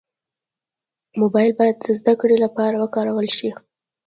[1.21, 3.49] موبایل باید د زدهکړې لپاره وکارول شي.